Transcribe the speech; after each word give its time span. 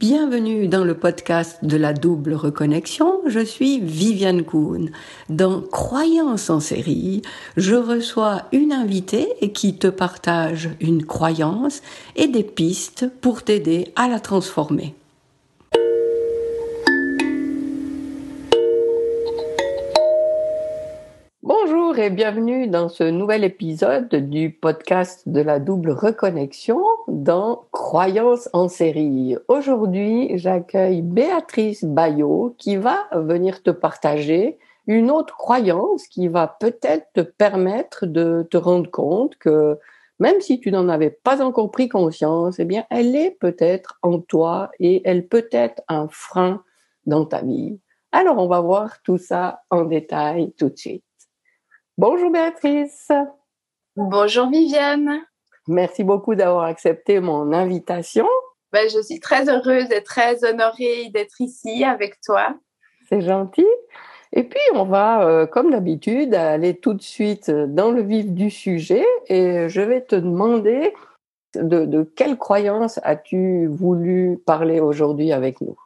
Bienvenue 0.00 0.68
dans 0.68 0.84
le 0.84 0.96
podcast 0.96 1.64
de 1.64 1.76
la 1.76 1.92
double 1.92 2.34
reconnexion. 2.34 3.20
Je 3.26 3.40
suis 3.40 3.80
Viviane 3.80 4.44
Kuhn. 4.44 4.92
Dans 5.28 5.60
Croyance 5.60 6.50
en 6.50 6.60
série, 6.60 7.22
je 7.56 7.74
reçois 7.74 8.44
une 8.52 8.72
invitée 8.72 9.26
qui 9.52 9.76
te 9.76 9.88
partage 9.88 10.70
une 10.78 11.04
croyance 11.04 11.82
et 12.14 12.28
des 12.28 12.44
pistes 12.44 13.10
pour 13.20 13.42
t'aider 13.42 13.92
à 13.96 14.06
la 14.06 14.20
transformer. 14.20 14.94
Bienvenue 21.98 22.68
dans 22.68 22.88
ce 22.88 23.02
nouvel 23.02 23.42
épisode 23.42 24.14
du 24.14 24.52
podcast 24.52 25.28
de 25.28 25.40
la 25.40 25.58
double 25.58 25.90
reconnexion 25.90 26.80
dans 27.08 27.64
Croyance 27.72 28.48
en 28.52 28.68
série. 28.68 29.34
Aujourd'hui, 29.48 30.30
j'accueille 30.38 31.02
Béatrice 31.02 31.84
Bayot 31.84 32.54
qui 32.56 32.76
va 32.76 33.08
venir 33.10 33.64
te 33.64 33.70
partager 33.70 34.58
une 34.86 35.10
autre 35.10 35.36
croyance 35.36 36.06
qui 36.06 36.28
va 36.28 36.46
peut-être 36.46 37.08
te 37.14 37.20
permettre 37.20 38.06
de 38.06 38.46
te 38.48 38.56
rendre 38.56 38.88
compte 38.88 39.36
que 39.38 39.76
même 40.20 40.40
si 40.40 40.60
tu 40.60 40.70
n'en 40.70 40.88
avais 40.88 41.10
pas 41.10 41.42
encore 41.42 41.72
pris 41.72 41.88
conscience, 41.88 42.60
eh 42.60 42.64
bien, 42.64 42.84
elle 42.90 43.16
est 43.16 43.36
peut-être 43.40 43.98
en 44.02 44.20
toi 44.20 44.70
et 44.78 45.02
elle 45.04 45.26
peut 45.26 45.48
être 45.50 45.82
un 45.88 46.06
frein 46.08 46.62
dans 47.06 47.24
ta 47.24 47.42
vie. 47.42 47.80
Alors, 48.12 48.38
on 48.38 48.46
va 48.46 48.60
voir 48.60 49.02
tout 49.02 49.18
ça 49.18 49.62
en 49.68 49.82
détail 49.82 50.52
tout 50.56 50.68
de 50.68 50.78
suite. 50.78 51.02
Bonjour 51.98 52.30
Béatrice. 52.30 53.10
Bonjour 53.96 54.48
Viviane. 54.48 55.18
Merci 55.66 56.04
beaucoup 56.04 56.36
d'avoir 56.36 56.62
accepté 56.62 57.18
mon 57.18 57.52
invitation. 57.52 58.28
Ben, 58.72 58.88
je 58.88 59.02
suis 59.02 59.18
très 59.18 59.48
heureuse 59.48 59.90
et 59.90 60.04
très 60.04 60.44
honorée 60.44 61.10
d'être 61.12 61.40
ici 61.40 61.82
avec 61.82 62.20
toi. 62.20 62.54
C'est 63.08 63.20
gentil. 63.20 63.66
Et 64.32 64.44
puis, 64.44 64.60
on 64.74 64.84
va, 64.84 65.26
euh, 65.26 65.46
comme 65.46 65.72
d'habitude, 65.72 66.36
aller 66.36 66.76
tout 66.76 66.94
de 66.94 67.02
suite 67.02 67.50
dans 67.50 67.90
le 67.90 68.02
vif 68.02 68.30
du 68.30 68.48
sujet 68.48 69.04
et 69.26 69.68
je 69.68 69.80
vais 69.80 70.02
te 70.02 70.14
demander 70.14 70.94
de, 71.56 71.84
de 71.84 72.04
quelle 72.04 72.38
croyance 72.38 73.00
as-tu 73.02 73.66
voulu 73.66 74.38
parler 74.46 74.78
aujourd'hui 74.78 75.32
avec 75.32 75.60
nous? 75.60 75.76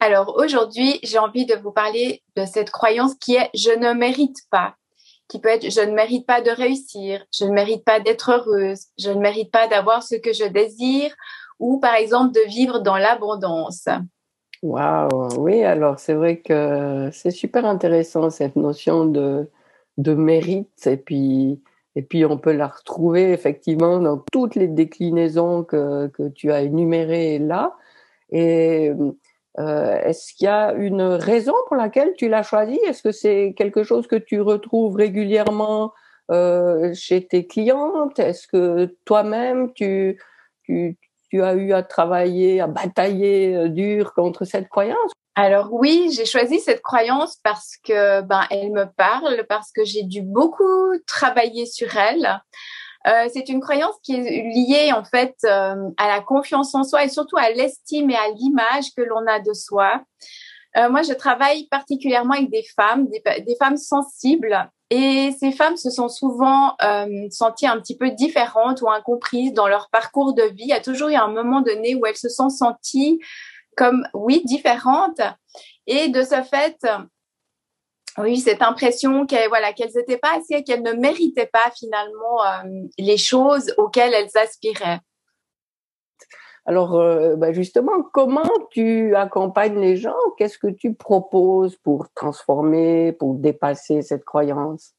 Alors 0.00 0.34
aujourd'hui, 0.38 0.98
j'ai 1.02 1.18
envie 1.18 1.44
de 1.44 1.54
vous 1.54 1.72
parler 1.72 2.22
de 2.36 2.44
cette 2.46 2.70
croyance 2.70 3.14
qui 3.14 3.34
est 3.34 3.50
je 3.54 3.70
ne 3.70 3.92
mérite 3.92 4.38
pas, 4.50 4.74
qui 5.28 5.38
peut 5.40 5.50
être 5.50 5.70
je 5.70 5.80
ne 5.82 5.92
mérite 5.92 6.26
pas 6.26 6.40
de 6.40 6.50
réussir, 6.50 7.24
je 7.32 7.44
ne 7.44 7.52
mérite 7.52 7.84
pas 7.84 8.00
d'être 8.00 8.30
heureuse, 8.30 8.86
je 8.98 9.10
ne 9.10 9.20
mérite 9.20 9.52
pas 9.52 9.68
d'avoir 9.68 10.02
ce 10.02 10.16
que 10.16 10.32
je 10.32 10.44
désire 10.44 11.14
ou 11.58 11.78
par 11.78 11.94
exemple 11.94 12.32
de 12.32 12.48
vivre 12.48 12.80
dans 12.80 12.96
l'abondance. 12.96 13.88
Waouh, 14.62 15.38
oui, 15.38 15.62
alors 15.62 15.98
c'est 15.98 16.14
vrai 16.14 16.38
que 16.40 17.10
c'est 17.12 17.30
super 17.30 17.66
intéressant 17.66 18.30
cette 18.30 18.56
notion 18.56 19.04
de, 19.04 19.50
de 19.98 20.14
mérite 20.14 20.86
et 20.86 20.96
puis 20.96 21.62
et 21.96 22.02
puis 22.02 22.24
on 22.24 22.38
peut 22.38 22.52
la 22.52 22.68
retrouver 22.68 23.32
effectivement 23.32 23.98
dans 23.98 24.24
toutes 24.32 24.54
les 24.54 24.68
déclinaisons 24.68 25.64
que, 25.64 26.06
que 26.08 26.28
tu 26.28 26.52
as 26.52 26.62
énumérées 26.62 27.38
là. 27.38 27.76
Et 28.30 28.92
euh, 29.60 30.00
Est-ce 30.02 30.32
qu'il 30.34 30.46
y 30.46 30.48
a 30.48 30.72
une 30.72 31.02
raison 31.02 31.54
pour 31.66 31.76
laquelle 31.76 32.14
tu 32.16 32.28
l'as 32.28 32.42
choisi? 32.42 32.78
Est-ce 32.86 33.02
que 33.02 33.12
c'est 33.12 33.54
quelque 33.56 33.82
chose 33.82 34.06
que 34.06 34.16
tu 34.16 34.40
retrouves 34.40 34.96
régulièrement 34.96 35.92
euh, 36.30 36.94
chez 36.94 37.26
tes 37.26 37.46
clientes? 37.46 38.18
Est-ce 38.18 38.48
que 38.48 38.96
toi-même 39.04 39.72
tu, 39.74 40.20
tu, 40.64 40.96
as 41.42 41.54
eu 41.54 41.72
à 41.72 41.82
travailler, 41.82 42.60
à 42.60 42.66
batailler 42.66 43.54
euh, 43.54 43.68
dur 43.68 44.14
contre 44.14 44.44
cette 44.44 44.68
croyance? 44.68 45.12
Alors 45.34 45.72
oui, 45.72 46.10
j'ai 46.14 46.26
choisi 46.26 46.58
cette 46.58 46.82
croyance 46.82 47.38
parce 47.42 47.76
que 47.84 48.22
ben 48.22 48.46
elle 48.50 48.72
me 48.72 48.84
parle, 48.96 49.44
parce 49.48 49.72
que 49.72 49.84
j'ai 49.84 50.02
dû 50.02 50.22
beaucoup 50.22 50.92
travailler 51.06 51.66
sur 51.66 51.96
elle. 51.96 52.40
Euh, 53.06 53.28
c'est 53.32 53.48
une 53.48 53.60
croyance 53.60 53.94
qui 54.02 54.14
est 54.14 54.42
liée 54.54 54.92
en 54.92 55.04
fait 55.04 55.34
euh, 55.44 55.90
à 55.96 56.08
la 56.08 56.20
confiance 56.20 56.74
en 56.74 56.84
soi 56.84 57.04
et 57.04 57.08
surtout 57.08 57.38
à 57.38 57.48
l'estime 57.50 58.10
et 58.10 58.16
à 58.16 58.28
l'image 58.36 58.94
que 58.94 59.02
l'on 59.02 59.26
a 59.26 59.40
de 59.40 59.54
soi. 59.54 60.02
Euh, 60.76 60.90
moi, 60.90 61.02
je 61.02 61.14
travaille 61.14 61.66
particulièrement 61.68 62.34
avec 62.34 62.50
des 62.50 62.64
femmes, 62.76 63.08
des, 63.08 63.22
des, 63.42 63.56
femmes 63.56 63.76
sensibles, 63.76 64.70
et 64.90 65.32
ces 65.40 65.50
femmes 65.50 65.76
se 65.76 65.90
sont 65.90 66.08
souvent 66.08 66.76
senties 67.30 67.66
un 67.66 67.80
petit 67.80 67.96
peu 67.96 68.10
différentes 68.10 68.80
ou 68.82 68.88
incomprises 68.88 69.52
dans 69.52 69.66
leur 69.66 69.88
parcours 69.90 70.32
de 70.32 70.42
vie. 70.42 70.64
Il 70.64 70.68
y 70.68 70.72
a 70.72 70.80
toujours 70.80 71.08
eu 71.08 71.14
un 71.14 71.28
moment 71.28 71.60
donné 71.60 71.96
où 71.96 72.06
elles 72.06 72.16
se 72.16 72.28
sont 72.28 72.50
senties 72.50 73.18
comme, 73.76 74.06
oui, 74.14 74.42
différentes. 74.44 75.20
Et 75.88 76.08
de 76.08 76.22
ce 76.22 76.42
fait, 76.42 76.76
oui, 78.18 78.38
cette 78.38 78.62
impression 78.62 79.26
qu'elles 79.26 79.48
voilà 79.48 79.70
n'étaient 79.70 80.18
pas 80.18 80.38
assez, 80.38 80.64
qu'elles 80.64 80.82
ne 80.82 80.92
méritaient 80.92 81.50
pas 81.52 81.70
finalement 81.76 82.44
euh, 82.44 82.86
les 82.98 83.16
choses 83.16 83.72
auxquelles 83.78 84.14
elles 84.14 84.36
aspiraient. 84.36 85.00
Alors, 86.66 86.96
euh, 86.96 87.36
bah, 87.36 87.52
justement, 87.52 88.02
comment 88.12 88.48
tu 88.70 89.14
accompagnes 89.16 89.80
les 89.80 89.96
gens? 89.96 90.14
Qu'est-ce 90.36 90.58
que 90.58 90.68
tu 90.68 90.94
proposes 90.94 91.76
pour 91.76 92.06
transformer, 92.14 93.12
pour 93.12 93.34
dépasser 93.34 94.02
cette 94.02 94.24
croyance? 94.24 94.94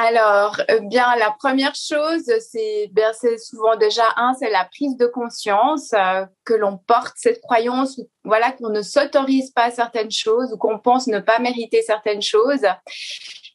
Alors, 0.00 0.60
euh, 0.70 0.78
bien, 0.78 1.16
la 1.16 1.32
première 1.32 1.74
chose, 1.74 2.22
c'est 2.52 2.88
bien, 2.92 3.12
c'est 3.14 3.36
souvent 3.36 3.76
déjà 3.76 4.04
un, 4.16 4.32
c'est 4.34 4.48
la 4.48 4.64
prise 4.64 4.96
de 4.96 5.06
conscience 5.06 5.92
euh, 5.92 6.24
que 6.44 6.54
l'on 6.54 6.78
porte 6.78 7.14
cette 7.16 7.40
croyance, 7.40 8.00
voilà, 8.22 8.52
qu'on 8.52 8.70
ne 8.70 8.80
s'autorise 8.80 9.50
pas 9.50 9.72
certaines 9.72 10.12
choses 10.12 10.52
ou 10.52 10.56
qu'on 10.56 10.78
pense 10.78 11.08
ne 11.08 11.18
pas 11.18 11.40
mériter 11.40 11.82
certaines 11.82 12.22
choses. 12.22 12.64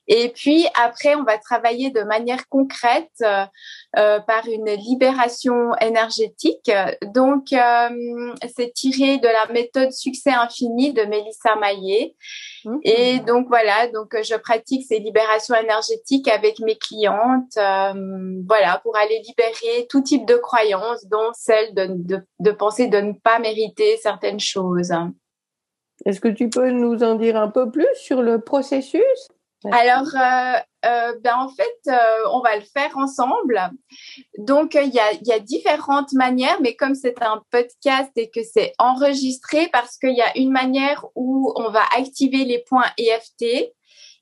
Et 0.08 0.30
puis 0.30 0.66
après, 0.76 1.16
on 1.16 1.24
va 1.24 1.38
travailler 1.38 1.90
de 1.90 2.02
manière 2.02 2.48
concrète 2.50 3.12
euh, 3.22 3.46
euh 3.98 4.20
par 4.20 4.48
une 4.48 4.70
libération 4.72 5.76
énergétique. 5.80 6.72
Donc, 7.14 7.54
euh, 7.54 8.34
c'est 8.56 8.74
tiré 8.74 9.18
de 9.18 9.28
la 9.28 9.52
méthode 9.54 9.92
succès 9.92 10.32
infini 10.32 10.94
de 10.94 11.04
Mélissa 11.04 11.56
Maillet. 11.56 12.16
Mmh. 12.66 12.78
Et 12.84 13.20
donc 13.20 13.48
voilà, 13.48 13.88
donc 13.88 14.16
je 14.22 14.36
pratique 14.36 14.86
ces 14.88 15.00
libérations 15.00 15.56
énergétiques 15.56 16.28
avec 16.28 16.60
mes 16.60 16.78
clientes, 16.78 17.58
euh, 17.58 18.42
voilà, 18.48 18.80
pour 18.84 18.98
aller 18.98 19.22
libérer 19.28 19.88
tout 19.90 20.02
type 20.02 20.26
de 20.26 20.36
croyances, 20.36 21.06
dont 21.08 21.32
celle 21.34 21.74
de, 21.74 21.88
de, 21.90 22.22
de 22.40 22.52
penser 22.52 22.88
de 22.88 22.98
ne 22.98 23.14
pas 23.14 23.40
mériter 23.40 23.98
certaines 23.98 24.40
choses. 24.40 24.92
Est-ce 26.06 26.20
que 26.20 26.28
tu 26.28 26.50
peux 26.50 26.70
nous 26.70 27.04
en 27.04 27.16
dire 27.16 27.38
un 27.38 27.50
peu 27.50 27.72
plus 27.72 27.88
sur 27.96 28.22
le 28.22 28.40
processus? 28.40 29.30
Alors, 29.72 30.08
euh, 30.16 30.60
euh, 30.86 31.14
ben 31.22 31.36
en 31.38 31.50
fait, 31.50 31.78
euh, 31.88 32.30
on 32.32 32.42
va 32.42 32.56
le 32.56 32.64
faire 32.64 32.98
ensemble. 32.98 33.60
Donc, 34.38 34.76
il 34.76 34.94
y, 34.94 35.00
a, 35.00 35.14
y 35.24 35.32
a 35.32 35.40
différentes 35.40 36.14
manières, 36.14 36.60
mais 36.62 36.76
comme 36.76 36.96
c'est 36.96 37.22
un 37.22 37.42
podcast 37.50 38.12
et 38.16 38.30
que 38.30 38.44
c'est 38.44 38.74
enregistré, 38.80 39.70
parce 39.72 39.98
qu'il 39.98 40.16
y 40.16 40.22
a 40.22 40.38
une 40.38 40.52
manière 40.52 41.06
où 41.16 41.54
on 41.56 41.70
va 41.70 41.84
activer 41.98 42.46
les 42.46 42.60
points 42.60 42.86
EFT. 42.98 43.74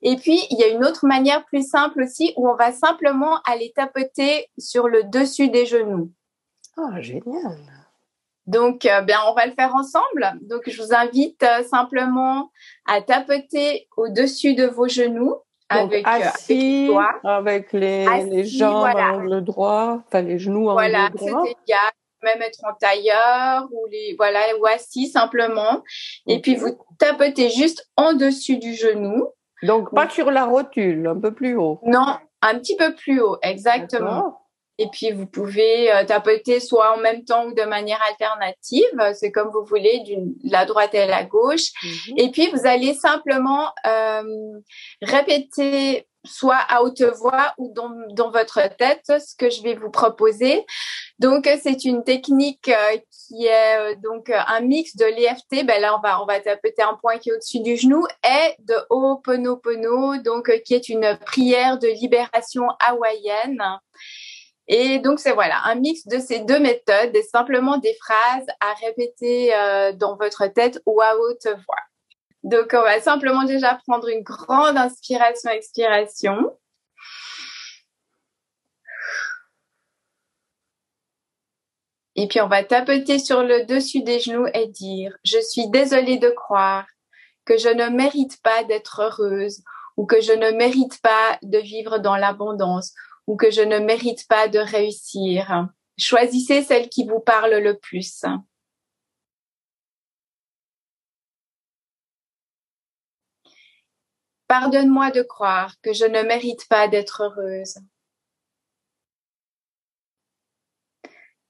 Et 0.04 0.16
puis, 0.16 0.40
il 0.50 0.58
y 0.58 0.64
a 0.64 0.68
une 0.68 0.84
autre 0.84 1.06
manière 1.06 1.44
plus 1.44 1.68
simple 1.68 2.02
aussi 2.02 2.32
où 2.36 2.48
on 2.48 2.56
va 2.56 2.72
simplement 2.72 3.40
aller 3.44 3.72
tapoter 3.74 4.48
sur 4.58 4.88
le 4.88 5.04
dessus 5.04 5.48
des 5.48 5.66
genoux. 5.66 6.12
Ah, 6.76 7.00
génial. 7.00 7.81
Donc, 8.46 8.86
euh, 8.86 9.02
bien, 9.02 9.18
on 9.28 9.34
va 9.34 9.46
le 9.46 9.52
faire 9.52 9.74
ensemble. 9.74 10.32
Donc, 10.42 10.62
je 10.66 10.82
vous 10.82 10.92
invite 10.92 11.42
euh, 11.42 11.62
simplement 11.62 12.50
à 12.86 13.00
tapoter 13.00 13.88
au-dessus 13.96 14.54
de 14.54 14.66
vos 14.66 14.88
genoux. 14.88 15.36
avec, 15.68 16.06
euh, 16.06 16.10
assis, 16.10 16.90
avec, 17.24 17.72
les, 17.72 18.06
les 18.24 18.44
jambes 18.44 18.80
voilà. 18.80 19.14
en 19.14 19.40
droit, 19.40 20.02
enfin 20.06 20.20
les 20.20 20.38
genoux 20.38 20.68
en 20.68 20.72
voilà, 20.72 21.08
droit. 21.08 21.30
Voilà, 21.30 21.44
c'est 21.44 21.70
égal. 21.70 21.90
Même 22.24 22.42
être 22.42 22.60
en 22.64 22.74
tailleur 22.74 23.66
ou 23.72 23.86
les 23.90 24.14
voilà 24.16 24.38
ou 24.60 24.66
assis 24.66 25.08
simplement. 25.08 25.82
Et 26.28 26.40
puis 26.40 26.54
vous 26.54 26.78
tapotez 26.98 27.48
juste 27.50 27.90
en 27.96 28.12
dessus 28.12 28.58
du 28.58 28.74
genou. 28.74 29.26
Donc 29.62 29.92
pas 29.92 30.08
sur 30.08 30.30
la 30.30 30.44
rotule, 30.44 31.06
un 31.06 31.18
peu 31.18 31.32
plus 31.32 31.56
haut. 31.56 31.80
Non, 31.84 32.18
un 32.42 32.58
petit 32.58 32.76
peu 32.76 32.94
plus 32.94 33.20
haut, 33.20 33.38
exactement. 33.42 34.41
Et 34.82 34.88
puis, 34.90 35.12
vous 35.12 35.26
pouvez 35.26 35.92
euh, 35.92 36.04
tapoter 36.04 36.60
soit 36.60 36.94
en 36.94 36.98
même 36.98 37.24
temps 37.24 37.46
ou 37.46 37.54
de 37.54 37.62
manière 37.62 38.00
alternative. 38.10 39.14
C'est 39.14 39.30
comme 39.30 39.50
vous 39.52 39.64
voulez, 39.64 40.00
d'une 40.00 40.34
la 40.42 40.64
droite 40.64 40.94
et 40.94 41.06
la 41.06 41.24
gauche. 41.24 41.70
Mm-hmm. 41.82 42.14
Et 42.16 42.30
puis, 42.30 42.50
vous 42.52 42.66
allez 42.66 42.94
simplement 42.94 43.70
euh, 43.86 44.22
répéter 45.02 46.06
soit 46.24 46.60
à 46.68 46.82
haute 46.82 47.02
voix 47.02 47.52
ou 47.58 47.72
dans, 47.74 47.90
dans, 48.10 48.30
votre 48.30 48.60
tête 48.76 49.04
ce 49.06 49.34
que 49.36 49.50
je 49.50 49.62
vais 49.62 49.74
vous 49.74 49.90
proposer. 49.90 50.64
Donc 51.18 51.48
c'est 51.62 51.84
une 51.84 52.04
technique 52.04 52.68
euh, 52.68 52.98
qui 53.10 53.46
est 53.46 53.78
euh, 53.78 53.94
donc 54.02 54.30
un 54.30 54.60
mix 54.60 54.96
de 54.96 55.04
l'EFT. 55.04 55.66
Ben 55.66 55.80
là 55.80 55.96
on 55.96 56.00
va 56.00 56.22
on 56.22 56.26
va 56.26 56.40
tapoter 56.40 56.82
un 56.82 56.94
point 56.94 57.18
qui 57.18 57.30
est 57.30 57.32
au-dessus 57.32 57.60
du 57.60 57.76
genou 57.76 58.04
et 58.24 58.54
de 58.60 58.74
Ho'oponopono 58.90 60.18
donc 60.18 60.48
euh, 60.48 60.58
qui 60.58 60.74
est 60.74 60.88
une 60.88 61.18
prière 61.24 61.78
de 61.78 61.88
libération 61.88 62.64
hawaïenne. 62.80 63.62
Et 64.68 64.98
donc, 65.00 65.18
c'est 65.18 65.32
voilà, 65.32 65.60
un 65.64 65.74
mix 65.74 66.06
de 66.06 66.18
ces 66.18 66.40
deux 66.40 66.60
méthodes, 66.60 67.14
et 67.14 67.22
simplement 67.22 67.78
des 67.78 67.94
phrases 67.94 68.46
à 68.60 68.72
répéter 68.74 69.54
euh, 69.54 69.92
dans 69.92 70.16
votre 70.16 70.46
tête 70.46 70.80
ou 70.86 71.00
à 71.00 71.16
haute 71.16 71.46
voix. 71.46 71.82
Donc, 72.44 72.70
on 72.72 72.82
va 72.82 73.00
simplement 73.00 73.44
déjà 73.44 73.78
prendre 73.86 74.08
une 74.08 74.22
grande 74.22 74.76
inspiration-expiration. 74.76 76.56
Et 82.14 82.28
puis, 82.28 82.40
on 82.40 82.48
va 82.48 82.62
tapoter 82.62 83.18
sur 83.18 83.42
le 83.42 83.64
dessus 83.64 84.02
des 84.02 84.20
genoux 84.20 84.46
et 84.54 84.68
dire, 84.68 85.16
je 85.24 85.38
suis 85.38 85.68
désolée 85.68 86.18
de 86.18 86.30
croire 86.30 86.86
que 87.44 87.56
je 87.56 87.68
ne 87.68 87.88
mérite 87.88 88.40
pas 88.42 88.64
d'être 88.64 89.00
heureuse 89.00 89.62
ou 89.96 90.06
que 90.06 90.20
je 90.20 90.32
ne 90.32 90.50
mérite 90.50 91.00
pas 91.00 91.38
de 91.42 91.58
vivre 91.58 91.98
dans 91.98 92.16
l'abondance 92.16 92.92
ou 93.26 93.36
que 93.36 93.50
je 93.50 93.62
ne 93.62 93.78
mérite 93.78 94.26
pas 94.28 94.48
de 94.48 94.58
réussir. 94.58 95.68
Choisissez 95.98 96.62
celle 96.62 96.88
qui 96.88 97.06
vous 97.06 97.20
parle 97.20 97.54
le 97.56 97.78
plus. 97.78 98.24
Pardonne-moi 104.48 105.10
de 105.10 105.22
croire 105.22 105.80
que 105.80 105.92
je 105.92 106.04
ne 106.04 106.22
mérite 106.22 106.68
pas 106.68 106.88
d'être 106.88 107.22
heureuse. 107.22 107.78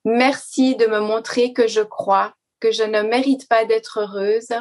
Merci 0.05 0.77
de 0.77 0.87
me 0.87 1.01
montrer 1.01 1.53
que 1.53 1.67
je 1.67 1.81
crois 1.81 2.35
que 2.61 2.71
je 2.73 2.83
ne 2.83 3.03
mérite 3.03 3.49
pas 3.49 3.65
d'être 3.65 4.01
heureuse. 4.01 4.53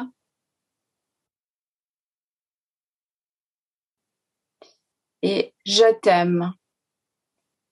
Et 5.22 5.54
je 5.64 5.92
t'aime. 6.00 6.52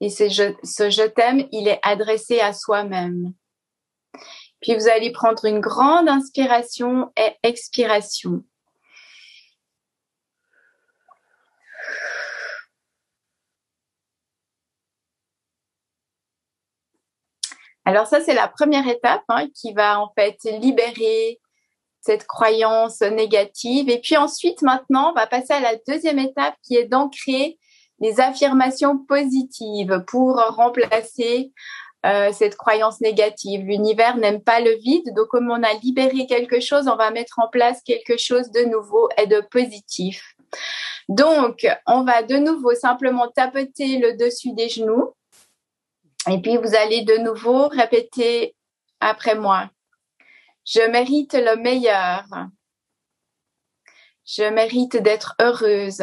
Et 0.00 0.08
ce 0.08 0.28
je 0.28 1.06
t'aime, 1.06 1.46
il 1.52 1.68
est 1.68 1.80
adressé 1.82 2.40
à 2.40 2.52
soi-même. 2.52 3.34
Puis 4.60 4.74
vous 4.74 4.88
allez 4.88 5.12
prendre 5.12 5.44
une 5.44 5.60
grande 5.60 6.08
inspiration 6.08 7.10
et 7.16 7.34
expiration. 7.42 8.44
Alors 17.86 18.06
ça, 18.06 18.20
c'est 18.20 18.34
la 18.34 18.46
première 18.46 18.86
étape 18.86 19.24
hein, 19.28 19.48
qui 19.54 19.72
va 19.72 20.00
en 20.00 20.12
fait 20.16 20.36
libérer 20.44 21.40
cette 22.00 22.26
croyance 22.26 23.00
négative. 23.00 23.88
Et 23.88 24.00
puis 24.00 24.16
ensuite, 24.16 24.62
maintenant, 24.62 25.10
on 25.10 25.14
va 25.14 25.26
passer 25.26 25.54
à 25.54 25.60
la 25.60 25.76
deuxième 25.88 26.18
étape 26.18 26.54
qui 26.62 26.76
est 26.76 26.86
d'ancrer 26.86 27.58
les 28.00 28.20
affirmations 28.20 28.98
positives 28.98 30.04
pour 30.06 30.36
remplacer 30.36 31.52
euh, 32.06 32.32
cette 32.32 32.56
croyance 32.56 33.00
négative. 33.00 33.66
L'univers 33.66 34.16
n'aime 34.16 34.42
pas 34.42 34.60
le 34.60 34.76
vide, 34.78 35.14
donc 35.14 35.28
comme 35.28 35.50
on 35.50 35.62
a 35.62 35.72
libéré 35.82 36.26
quelque 36.26 36.60
chose, 36.60 36.88
on 36.88 36.96
va 36.96 37.10
mettre 37.10 37.38
en 37.38 37.48
place 37.48 37.82
quelque 37.82 38.16
chose 38.16 38.50
de 38.50 38.62
nouveau 38.64 39.08
et 39.18 39.26
de 39.26 39.40
positif. 39.50 40.34
Donc, 41.08 41.66
on 41.86 42.02
va 42.02 42.22
de 42.22 42.36
nouveau 42.36 42.74
simplement 42.74 43.28
tapoter 43.28 43.98
le 43.98 44.16
dessus 44.16 44.52
des 44.52 44.68
genoux 44.68 45.12
et 46.28 46.38
puis, 46.40 46.56
vous 46.56 46.74
allez 46.74 47.02
de 47.02 47.16
nouveau 47.16 47.68
répéter 47.68 48.54
après 49.00 49.34
moi. 49.34 49.70
Je 50.66 50.82
mérite 50.90 51.32
le 51.32 51.56
meilleur. 51.56 52.24
Je 54.26 54.44
mérite 54.50 54.96
d'être 54.98 55.34
heureuse. 55.40 56.02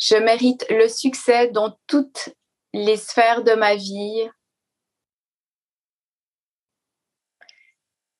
Je 0.00 0.16
mérite 0.16 0.66
le 0.70 0.88
succès 0.88 1.48
dans 1.48 1.78
toutes 1.86 2.30
les 2.72 2.96
sphères 2.96 3.44
de 3.44 3.52
ma 3.52 3.76
vie. 3.76 4.28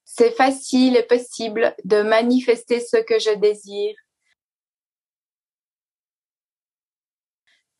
C'est 0.04 0.32
facile 0.32 0.96
et 0.96 1.02
possible 1.02 1.74
de 1.84 2.02
manifester 2.02 2.80
ce 2.80 2.98
que 2.98 3.18
je 3.18 3.34
désire 3.38 3.96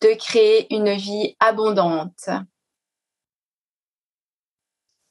de 0.01 0.15
créer 0.15 0.73
une 0.75 0.95
vie 0.95 1.37
abondante. 1.41 2.31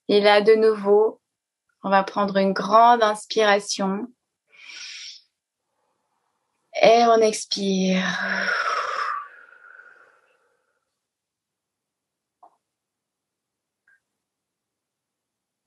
Et 0.08 0.20
là, 0.20 0.42
de 0.42 0.56
nouveau, 0.56 1.22
on 1.84 1.90
va 1.90 2.04
prendre 2.04 2.38
une 2.38 2.54
grande 2.54 3.04
inspiration. 3.04 4.08
Et 6.82 7.04
on 7.06 7.18
expire. 7.18 8.04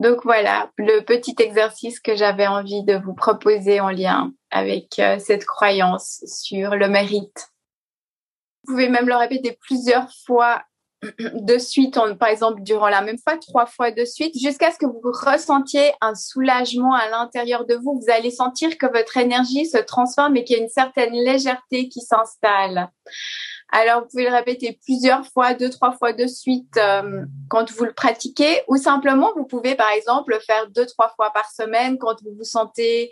Donc 0.02 0.24
voilà, 0.24 0.68
le 0.78 1.04
petit 1.04 1.36
exercice 1.38 2.00
que 2.00 2.16
j'avais 2.16 2.48
envie 2.48 2.82
de 2.82 2.96
vous 2.96 3.14
proposer 3.14 3.78
en 3.78 3.90
lien 3.90 4.32
avec 4.50 4.98
euh, 4.98 5.20
cette 5.20 5.44
croyance 5.44 6.24
sur 6.26 6.74
le 6.74 6.88
mérite. 6.88 7.52
Vous 8.64 8.72
pouvez 8.72 8.88
même 8.88 9.06
le 9.06 9.14
répéter 9.14 9.56
plusieurs 9.60 10.08
fois 10.26 10.60
de 11.20 11.56
suite, 11.56 11.96
par 12.18 12.28
exemple 12.28 12.62
durant 12.62 12.88
la 12.88 13.00
même 13.00 13.18
fois, 13.18 13.36
trois 13.36 13.66
fois 13.66 13.92
de 13.92 14.04
suite, 14.04 14.36
jusqu'à 14.36 14.72
ce 14.72 14.78
que 14.78 14.86
vous 14.86 15.00
ressentiez 15.04 15.92
un 16.00 16.16
soulagement 16.16 16.94
à 16.94 17.08
l'intérieur 17.08 17.64
de 17.64 17.76
vous. 17.76 18.00
Vous 18.02 18.12
allez 18.12 18.32
sentir 18.32 18.76
que 18.78 18.86
votre 18.86 19.18
énergie 19.18 19.66
se 19.66 19.78
transforme 19.78 20.36
et 20.36 20.42
qu'il 20.42 20.56
y 20.56 20.60
a 20.60 20.64
une 20.64 20.68
certaine 20.68 21.12
légèreté 21.12 21.88
qui 21.88 22.00
s'installe. 22.00 22.90
Alors, 23.74 24.02
vous 24.02 24.08
pouvez 24.08 24.24
le 24.24 24.30
répéter 24.30 24.78
plusieurs 24.84 25.26
fois, 25.28 25.54
deux, 25.54 25.70
trois 25.70 25.92
fois 25.92 26.12
de 26.12 26.26
suite 26.26 26.76
euh, 26.76 27.24
quand 27.48 27.72
vous 27.72 27.84
le 27.84 27.94
pratiquez, 27.94 28.60
ou 28.68 28.76
simplement, 28.76 29.32
vous 29.34 29.46
pouvez, 29.46 29.74
par 29.74 29.90
exemple, 29.92 30.34
le 30.34 30.40
faire 30.40 30.68
deux, 30.68 30.84
trois 30.84 31.08
fois 31.16 31.30
par 31.30 31.50
semaine 31.50 31.96
quand 31.96 32.22
vous 32.22 32.34
vous 32.36 32.44
sentez 32.44 33.10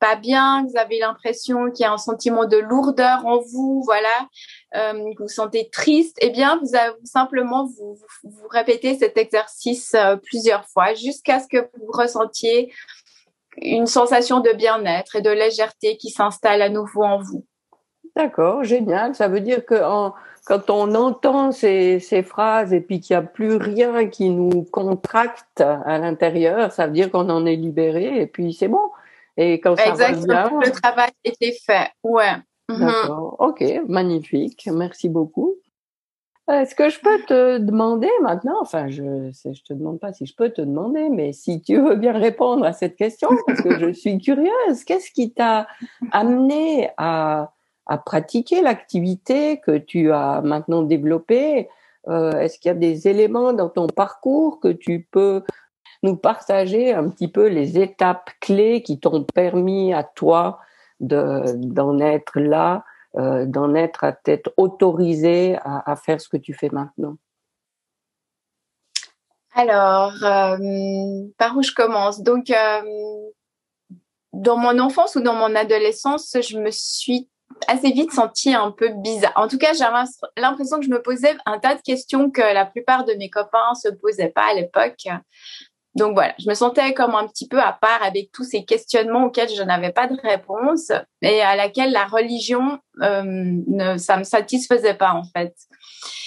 pas 0.00 0.16
bien, 0.16 0.66
vous 0.66 0.76
avez 0.76 0.98
l'impression 0.98 1.70
qu'il 1.70 1.84
y 1.84 1.86
a 1.86 1.92
un 1.92 1.98
sentiment 1.98 2.44
de 2.44 2.56
lourdeur 2.56 3.24
en 3.24 3.38
vous, 3.38 3.82
voilà, 3.84 4.28
euh, 4.74 4.94
que 4.94 5.18
vous 5.18 5.26
vous 5.26 5.28
sentez 5.28 5.70
triste, 5.70 6.16
eh 6.20 6.30
bien, 6.30 6.58
vous, 6.60 6.74
avez, 6.74 6.96
simplement 7.04 7.66
vous, 7.66 7.96
vous, 8.24 8.48
répétez 8.50 8.98
cet 8.98 9.16
exercice 9.16 9.94
euh, 9.94 10.16
plusieurs 10.16 10.66
fois 10.70 10.92
jusqu'à 10.94 11.38
ce 11.38 11.46
que 11.46 11.58
vous 11.78 11.92
ressentiez 11.92 12.72
une 13.58 13.86
sensation 13.86 14.40
de 14.40 14.50
bien-être 14.52 15.16
et 15.16 15.22
de 15.22 15.30
légèreté 15.30 15.96
qui 15.98 16.10
s'installe 16.10 16.62
à 16.62 16.68
nouveau 16.68 17.04
en 17.04 17.22
vous. 17.22 17.44
D'accord, 18.20 18.64
génial. 18.64 19.14
Ça 19.14 19.28
veut 19.28 19.40
dire 19.40 19.64
que 19.64 19.76
quand 20.44 20.68
on 20.68 20.94
entend 20.94 21.52
ces, 21.52 22.00
ces 22.00 22.22
phrases 22.22 22.72
et 22.74 22.80
puis 22.82 23.00
qu'il 23.00 23.16
n'y 23.16 23.22
a 23.22 23.26
plus 23.26 23.56
rien 23.56 24.08
qui 24.08 24.28
nous 24.28 24.64
contracte 24.64 25.62
à 25.62 25.98
l'intérieur, 25.98 26.70
ça 26.70 26.86
veut 26.86 26.92
dire 26.92 27.10
qu'on 27.10 27.30
en 27.30 27.46
est 27.46 27.56
libéré 27.56 28.20
et 28.20 28.26
puis 28.26 28.52
c'est 28.52 28.68
bon. 28.68 28.90
Et 29.38 29.58
quand 29.60 29.74
ça 29.76 29.86
Exactement, 29.86 30.60
le 30.60 30.70
travail 30.70 31.10
était 31.24 31.52
fait. 31.52 31.88
Ouais. 32.02 32.36
Mhm. 32.68 32.80
D'accord. 32.80 33.36
Ok, 33.38 33.64
magnifique. 33.88 34.68
Merci 34.70 35.08
beaucoup. 35.08 35.54
Est-ce 36.50 36.74
que 36.74 36.90
je 36.90 36.98
peux 37.00 37.22
te 37.22 37.58
demander 37.58 38.10
maintenant, 38.22 38.58
enfin, 38.60 38.88
je 38.88 39.02
ne 39.02 39.30
te 39.30 39.72
demande 39.72 40.00
pas 40.00 40.12
si 40.12 40.26
je 40.26 40.34
peux 40.34 40.50
te 40.50 40.60
demander, 40.60 41.08
mais 41.08 41.32
si 41.32 41.62
tu 41.62 41.80
veux 41.80 41.94
bien 41.94 42.12
répondre 42.12 42.66
à 42.66 42.72
cette 42.72 42.96
question, 42.96 43.30
parce 43.46 43.62
que 43.62 43.78
je 43.78 43.92
suis 43.92 44.18
curieuse, 44.18 44.84
qu'est-ce 44.84 45.10
qui 45.12 45.32
t'a 45.32 45.68
amené 46.10 46.90
à, 46.96 47.52
à 47.90 47.98
pratiquer 47.98 48.62
l'activité 48.62 49.58
que 49.60 49.76
tu 49.76 50.12
as 50.12 50.42
maintenant 50.42 50.82
développée. 50.82 51.68
Euh, 52.06 52.30
Est-ce 52.38 52.60
qu'il 52.60 52.68
y 52.68 52.72
a 52.72 52.78
des 52.78 53.08
éléments 53.08 53.52
dans 53.52 53.68
ton 53.68 53.88
parcours 53.88 54.60
que 54.60 54.68
tu 54.68 55.08
peux 55.10 55.42
nous 56.04 56.16
partager 56.16 56.94
un 56.94 57.08
petit 57.08 57.26
peu 57.26 57.48
les 57.48 57.80
étapes 57.80 58.30
clés 58.40 58.82
qui 58.84 59.00
t'ont 59.00 59.24
permis 59.24 59.92
à 59.92 60.04
toi 60.04 60.60
de 61.00 61.42
d'en 61.56 61.98
être 61.98 62.38
là, 62.38 62.84
euh, 63.16 63.44
d'en 63.44 63.74
être 63.74 64.04
à 64.04 64.12
t'être 64.12 64.52
autorisé 64.56 65.58
à, 65.64 65.96
faire 65.96 66.20
ce 66.20 66.28
que 66.28 66.36
tu 66.36 66.54
fais 66.54 66.70
maintenant? 66.70 67.16
Alors, 69.52 70.12
euh, 70.22 71.26
par 71.36 71.56
où 71.56 71.62
je 71.64 71.74
commence? 71.74 72.22
Donc, 72.22 72.52
dans 74.32 74.56
mon 74.56 74.78
enfance 74.78 75.16
ou 75.16 75.20
dans 75.22 75.34
mon 75.34 75.56
adolescence, 75.56 76.36
je 76.40 76.56
me 76.56 76.70
suis 76.70 77.28
assez 77.66 77.90
vite 77.90 78.12
sentie 78.12 78.54
un 78.54 78.70
peu 78.70 78.88
bizarre. 78.88 79.32
En 79.36 79.48
tout 79.48 79.58
cas, 79.58 79.72
j'avais 79.72 80.08
l'impression 80.36 80.78
que 80.78 80.84
je 80.84 80.90
me 80.90 81.02
posais 81.02 81.36
un 81.46 81.58
tas 81.58 81.74
de 81.74 81.80
questions 81.82 82.30
que 82.30 82.40
la 82.40 82.66
plupart 82.66 83.04
de 83.04 83.14
mes 83.14 83.30
copains 83.30 83.74
se 83.74 83.88
posaient 83.88 84.30
pas 84.30 84.50
à 84.50 84.54
l'époque. 84.54 85.06
Donc 85.96 86.14
voilà, 86.14 86.34
je 86.38 86.48
me 86.48 86.54
sentais 86.54 86.94
comme 86.94 87.16
un 87.16 87.26
petit 87.26 87.48
peu 87.48 87.58
à 87.58 87.72
part 87.72 88.02
avec 88.02 88.30
tous 88.32 88.44
ces 88.44 88.64
questionnements 88.64 89.24
auxquels 89.24 89.48
je 89.48 89.62
n'avais 89.62 89.90
pas 89.90 90.06
de 90.06 90.16
réponse 90.22 90.92
et 91.20 91.40
à 91.40 91.56
laquelle 91.56 91.90
la 91.90 92.04
religion, 92.04 92.78
euh, 93.02 93.22
ne, 93.24 93.98
ça 93.98 94.16
me 94.16 94.22
satisfaisait 94.22 94.94
pas 94.94 95.12
en 95.14 95.24
fait. 95.24 95.52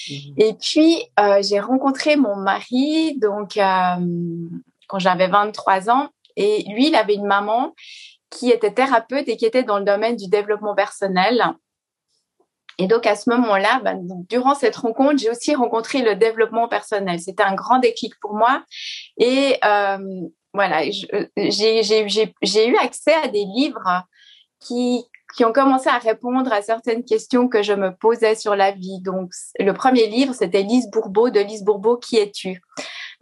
Mmh. 0.09 0.13
Et 0.37 0.53
puis 0.55 1.05
euh, 1.17 1.41
j'ai 1.41 1.61
rencontré 1.61 2.17
mon 2.17 2.35
mari 2.35 3.17
donc 3.19 3.55
euh, 3.55 3.95
quand 4.87 4.99
j'avais 4.99 5.29
23 5.29 5.89
ans 5.89 6.09
et 6.35 6.65
lui 6.67 6.87
il 6.87 6.95
avait 6.95 7.15
une 7.15 7.25
maman 7.25 7.73
qui 8.33 8.49
était 8.49 8.73
thérapeute 8.73 9.27
et 9.27 9.37
qui 9.37 9.45
était 9.45 9.63
dans 9.63 9.79
le 9.79 9.85
domaine 9.85 10.15
du 10.15 10.27
développement 10.27 10.75
personnel. 10.75 11.43
Et 12.79 12.87
donc 12.87 13.05
à 13.05 13.15
ce 13.15 13.29
moment-là, 13.29 13.81
ben, 13.83 14.01
durant 14.29 14.55
cette 14.55 14.75
rencontre, 14.75 15.19
j'ai 15.19 15.29
aussi 15.29 15.53
rencontré 15.53 16.01
le 16.01 16.15
développement 16.15 16.67
personnel. 16.67 17.19
C'était 17.19 17.43
un 17.43 17.53
grand 17.53 17.79
déclic 17.79 18.13
pour 18.19 18.33
moi. 18.33 18.63
Et 19.17 19.57
euh, 19.63 19.97
voilà, 20.53 20.83
j'ai 21.37 22.67
eu 22.67 22.77
accès 22.77 23.13
à 23.13 23.27
des 23.27 23.45
livres 23.45 24.03
qui, 24.59 25.05
qui 25.35 25.45
ont 25.45 25.53
commencé 25.53 25.89
à 25.89 25.99
répondre 25.99 26.51
à 26.51 26.61
certaines 26.61 27.03
questions 27.05 27.47
que 27.47 27.61
je 27.61 27.73
me 27.73 27.95
posais 27.95 28.35
sur 28.35 28.55
la 28.55 28.71
vie. 28.71 29.01
Donc 29.01 29.31
le 29.59 29.73
premier 29.73 30.07
livre, 30.07 30.33
c'était 30.33 30.63
Lise 30.63 30.89
Bourbeau 30.91 31.29
de 31.29 31.39
Lise 31.39 31.63
Bourbeau, 31.63 31.97
Qui 31.97 32.17
es-tu? 32.17 32.61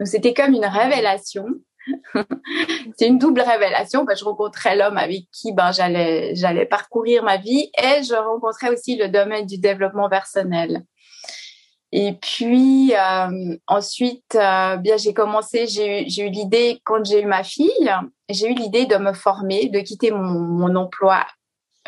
Donc 0.00 0.08
c'était 0.08 0.34
comme 0.34 0.54
une 0.54 0.64
révélation. 0.64 1.46
c'est 2.96 3.06
une 3.06 3.18
double 3.18 3.40
révélation. 3.40 4.04
Ben, 4.04 4.16
je 4.16 4.24
rencontrais 4.24 4.76
l'homme 4.76 4.96
avec 4.96 5.24
qui 5.32 5.52
ben, 5.52 5.72
j'allais, 5.72 6.66
parcourir 6.66 7.22
ma 7.22 7.36
vie 7.36 7.70
et 7.78 8.02
je 8.02 8.14
rencontrais 8.14 8.70
aussi 8.70 8.96
le 8.96 9.08
domaine 9.08 9.46
du 9.46 9.58
développement 9.58 10.08
personnel. 10.08 10.84
Et 11.94 12.14
puis 12.14 12.94
euh, 12.94 13.56
ensuite, 13.66 14.34
euh, 14.34 14.76
bien 14.76 14.96
j'ai 14.96 15.12
commencé, 15.12 15.66
j'ai 15.66 16.24
eu, 16.24 16.30
l'idée 16.30 16.80
quand 16.84 17.04
j'ai 17.04 17.20
eu 17.20 17.26
ma 17.26 17.44
fille, 17.44 17.92
j'ai 18.30 18.50
eu 18.50 18.54
l'idée 18.54 18.86
de 18.86 18.96
me 18.96 19.12
former, 19.12 19.68
de 19.68 19.80
quitter 19.80 20.10
mon 20.10 20.74
emploi 20.74 21.26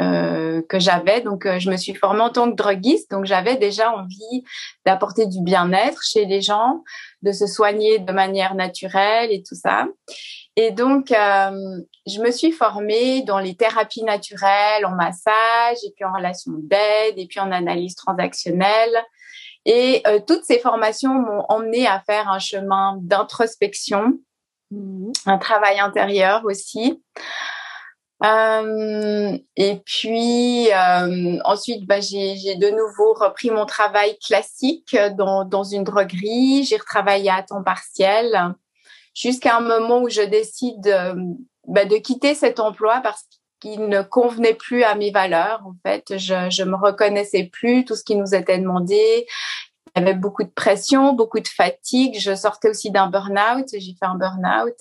euh, 0.00 0.60
que 0.68 0.80
j'avais. 0.80 1.20
Donc, 1.20 1.46
euh, 1.46 1.60
je 1.60 1.70
me 1.70 1.76
suis 1.76 1.94
formée 1.94 2.22
en 2.22 2.30
tant 2.30 2.50
que 2.50 2.56
droguiste. 2.56 3.12
Donc, 3.12 3.26
j'avais 3.26 3.54
déjà 3.54 3.92
envie 3.92 4.42
d'apporter 4.84 5.26
du 5.26 5.40
bien-être 5.40 6.02
chez 6.02 6.24
les 6.24 6.40
gens, 6.40 6.82
de 7.22 7.30
se 7.30 7.46
soigner 7.46 8.00
de 8.00 8.12
manière 8.12 8.56
naturelle 8.56 9.30
et 9.30 9.44
tout 9.44 9.54
ça. 9.54 9.86
Et 10.56 10.72
donc, 10.72 11.12
euh, 11.12 11.78
je 12.08 12.20
me 12.20 12.32
suis 12.32 12.50
formée 12.50 13.22
dans 13.22 13.38
les 13.38 13.54
thérapies 13.54 14.02
naturelles, 14.02 14.84
en 14.84 14.96
massage, 14.96 15.76
et 15.86 15.92
puis 15.94 16.04
en 16.04 16.12
relation 16.12 16.50
d'aide, 16.56 17.14
et 17.16 17.26
puis 17.28 17.38
en 17.38 17.52
analyse 17.52 17.94
transactionnelle. 17.94 18.96
Et 19.64 20.02
toutes 20.26 20.44
ces 20.44 20.58
formations 20.58 21.14
m'ont 21.14 21.44
emmené 21.48 21.86
à 21.86 22.00
faire 22.00 22.28
un 22.28 22.38
chemin 22.38 22.98
d'introspection, 23.00 24.18
mmh. 24.72 25.12
un 25.26 25.38
travail 25.38 25.78
intérieur 25.78 26.42
aussi. 26.44 27.00
Euh, 28.24 29.36
et 29.56 29.76
puis 29.84 30.68
euh, 30.72 31.38
ensuite, 31.44 31.86
bah, 31.86 32.00
j'ai 32.00 32.54
de 32.56 32.70
nouveau 32.70 33.12
repris 33.12 33.50
mon 33.50 33.66
travail 33.66 34.16
classique 34.18 34.96
dans, 35.16 35.64
une 35.64 35.84
droguerie. 35.84 36.64
J'ai 36.64 36.76
retravaillé 36.76 37.30
à 37.30 37.42
temps 37.42 37.62
partiel 37.62 38.54
jusqu'à 39.14 39.56
un 39.56 39.60
moment 39.60 40.02
où 40.02 40.08
je 40.08 40.22
décide 40.22 40.86
euh, 40.86 41.14
bah, 41.66 41.84
de 41.84 41.96
quitter 41.96 42.34
cet 42.34 42.60
emploi 42.60 43.00
parce 43.02 43.24
qu'il 43.60 43.88
ne 43.88 44.02
convenait 44.02 44.54
plus 44.54 44.84
à 44.84 44.94
mes 44.94 45.10
valeurs. 45.10 45.60
En 45.66 45.74
fait, 45.84 46.16
je 46.16 46.48
je 46.50 46.62
me 46.62 46.76
reconnaissais 46.76 47.44
plus 47.52 47.84
tout 47.84 47.94
ce 47.94 48.04
qui 48.04 48.16
nous 48.16 48.34
était 48.34 48.58
demandé. 48.58 49.26
Il 49.96 50.00
y 50.00 50.02
avait 50.02 50.14
beaucoup 50.14 50.42
de 50.42 50.50
pression, 50.50 51.12
beaucoup 51.12 51.40
de 51.40 51.48
fatigue. 51.48 52.18
Je 52.18 52.34
sortais 52.34 52.70
aussi 52.70 52.90
d'un 52.90 53.08
burn-out. 53.08 53.66
J'ai 53.72 53.94
fait 53.98 54.06
un 54.06 54.16
burn-out. 54.16 54.74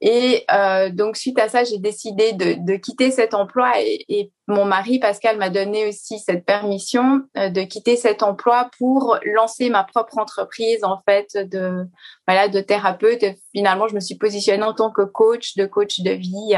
Et 0.00 0.44
euh, 0.52 0.90
donc 0.90 1.16
suite 1.16 1.38
à 1.38 1.48
ça, 1.48 1.64
j'ai 1.64 1.78
décidé 1.78 2.32
de, 2.32 2.56
de, 2.58 2.76
quitter 2.76 3.10
cet 3.10 3.32
emploi 3.32 3.80
et, 3.80 4.04
et 4.08 4.32
mon 4.48 4.64
mari 4.64 4.98
Pascal 4.98 5.38
m'a 5.38 5.50
donné 5.50 5.88
aussi 5.88 6.18
cette 6.18 6.44
permission 6.44 7.22
euh, 7.36 7.48
de 7.48 7.62
quitter 7.62 7.96
cet 7.96 8.22
emploi 8.22 8.70
pour 8.78 9.18
lancer 9.24 9.70
ma 9.70 9.84
propre 9.84 10.18
entreprise 10.18 10.84
en 10.84 11.00
fait 11.08 11.36
de 11.36 11.86
voilà 12.26 12.48
de 12.48 12.60
thérapeute. 12.60 13.22
Et 13.22 13.38
finalement, 13.54 13.88
je 13.88 13.94
me 13.94 14.00
suis 14.00 14.16
positionnée 14.16 14.64
en 14.64 14.74
tant 14.74 14.90
que 14.90 15.02
coach 15.02 15.56
de 15.56 15.64
coach 15.64 16.00
de 16.00 16.10
vie. 16.10 16.54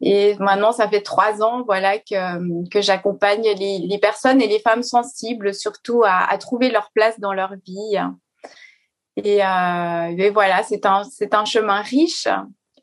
Et 0.00 0.34
maintenant, 0.38 0.72
ça 0.72 0.88
fait 0.88 1.00
trois 1.00 1.42
ans, 1.42 1.62
voilà, 1.64 1.98
que, 1.98 2.68
que 2.68 2.82
j'accompagne 2.82 3.42
les, 3.42 3.78
les, 3.78 3.98
personnes 3.98 4.42
et 4.42 4.48
les 4.48 4.58
femmes 4.58 4.82
sensibles, 4.82 5.54
surtout 5.54 6.02
à, 6.04 6.30
à 6.30 6.36
trouver 6.36 6.70
leur 6.70 6.90
place 6.94 7.18
dans 7.20 7.32
leur 7.32 7.54
vie. 7.64 7.96
Et, 9.16 9.44
euh, 9.44 10.16
et 10.16 10.30
voilà, 10.30 10.62
c'est 10.62 10.86
un, 10.86 11.04
c'est 11.04 11.34
un 11.34 11.44
chemin 11.44 11.80
riche. 11.82 12.28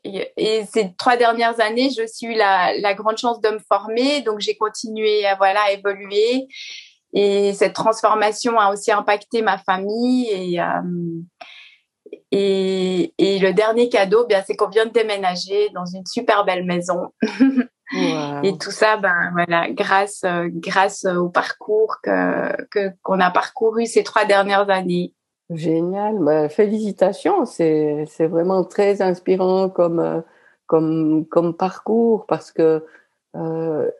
Et, 0.04 0.32
et, 0.36 0.64
ces 0.64 0.94
trois 0.96 1.16
dernières 1.16 1.60
années, 1.60 1.90
je 1.90 2.06
suis 2.06 2.28
eu 2.28 2.34
la, 2.34 2.76
la 2.78 2.94
grande 2.94 3.18
chance 3.18 3.40
de 3.40 3.50
me 3.50 3.60
former, 3.68 4.22
donc 4.22 4.40
j'ai 4.40 4.56
continué 4.56 5.24
à 5.26 5.36
voilà 5.36 5.60
à 5.68 5.72
évoluer. 5.72 6.48
Et 7.14 7.52
cette 7.52 7.74
transformation 7.74 8.58
a 8.58 8.72
aussi 8.72 8.90
impacté 8.90 9.42
ma 9.42 9.58
famille. 9.58 10.28
Et, 10.30 10.60
euh, 10.60 11.20
et, 12.30 13.12
et 13.18 13.38
le 13.38 13.52
dernier 13.52 13.88
cadeau, 13.90 14.26
bien, 14.26 14.42
c'est 14.46 14.56
qu'on 14.56 14.68
vient 14.68 14.86
de 14.86 14.92
déménager 14.92 15.68
dans 15.74 15.84
une 15.84 16.06
super 16.06 16.44
belle 16.44 16.64
maison. 16.64 17.12
Et 18.42 18.56
tout 18.58 18.70
ça, 18.70 18.96
ben 18.96 19.30
voilà, 19.32 19.70
grâce 19.70 20.24
grâce 20.24 21.04
au 21.04 21.28
parcours 21.28 21.96
que 22.02 22.64
que 22.70 22.90
qu'on 23.02 23.20
a 23.20 23.30
parcouru 23.30 23.84
ces 23.84 24.02
trois 24.02 24.24
dernières 24.24 24.70
années. 24.70 25.12
Génial, 25.50 26.18
bah, 26.20 26.48
félicitations, 26.48 27.44
c'est 27.44 28.06
vraiment 28.20 28.64
très 28.64 29.02
inspirant 29.02 29.68
comme 29.68 30.00
euh, 30.00 30.20
comme 30.66 31.26
comme 31.26 31.54
parcours 31.54 32.26
parce 32.26 32.52
que 32.52 32.86
euh, 33.36 33.90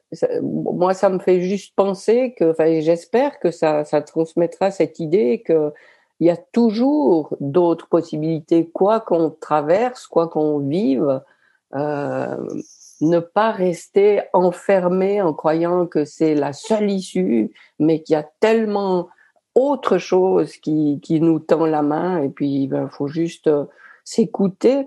moi 0.42 0.94
ça 0.94 1.10
me 1.10 1.18
fait 1.18 1.40
juste 1.42 1.74
penser 1.76 2.34
que, 2.38 2.52
enfin 2.52 2.80
j'espère 2.80 3.38
que 3.38 3.50
ça 3.50 3.84
ça 3.84 4.00
transmettra 4.02 4.70
cette 4.70 4.98
idée 5.00 5.42
que 5.42 5.72
il 6.20 6.26
y 6.26 6.30
a 6.30 6.36
toujours 6.36 7.36
d'autres 7.40 7.88
possibilités, 7.88 8.70
quoi 8.70 9.00
qu'on 9.00 9.30
traverse, 9.30 10.06
quoi 10.06 10.28
qu'on 10.28 10.60
vive, 10.60 11.20
euh, 11.74 12.36
ne 13.00 13.18
pas 13.18 13.50
rester 13.50 14.22
enfermé 14.32 15.20
en 15.20 15.34
croyant 15.34 15.86
que 15.86 16.04
c'est 16.04 16.34
la 16.36 16.52
seule 16.52 16.90
issue, 16.90 17.52
mais 17.80 18.02
qu'il 18.02 18.14
y 18.14 18.16
a 18.16 18.28
tellement 18.40 19.08
autre 19.54 19.98
chose 19.98 20.56
qui, 20.56 21.00
qui 21.02 21.20
nous 21.20 21.38
tend 21.38 21.66
la 21.66 21.82
main 21.82 22.22
et 22.22 22.28
puis 22.28 22.62
il 22.62 22.68
ben, 22.68 22.88
faut 22.88 23.08
juste 23.08 23.48
euh, 23.48 23.64
s'écouter 24.04 24.86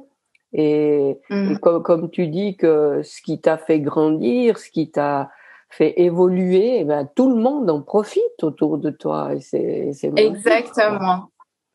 et, 0.53 1.19
mmh. 1.29 1.57
comme, 1.57 1.83
comme, 1.83 2.09
tu 2.09 2.27
dis 2.27 2.55
que 2.55 3.01
ce 3.03 3.21
qui 3.21 3.41
t'a 3.41 3.57
fait 3.57 3.79
grandir, 3.81 4.57
ce 4.57 4.69
qui 4.69 4.89
t'a 4.89 5.29
fait 5.69 5.99
évoluer, 5.99 6.79
eh 6.79 6.83
ben, 6.85 7.09
tout 7.13 7.29
le 7.29 7.35
monde 7.35 7.69
en 7.69 7.81
profite 7.81 8.41
autour 8.41 8.77
de 8.77 8.89
toi. 8.89 9.33
Et 9.33 9.41
c'est, 9.41 9.91
Exactement. 10.15 11.29